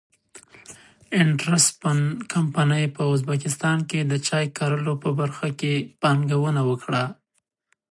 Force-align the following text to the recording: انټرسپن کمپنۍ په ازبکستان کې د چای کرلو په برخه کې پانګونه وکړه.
انټرسپن 1.21 1.97
کمپنۍ 2.33 2.85
په 2.95 3.01
ازبکستان 3.13 3.77
کې 3.89 3.99
د 4.03 4.13
چای 4.27 4.45
کرلو 4.57 4.93
په 5.03 5.09
برخه 5.19 5.47
کې 5.59 5.73
پانګونه 6.01 6.61
وکړه. 6.69 7.03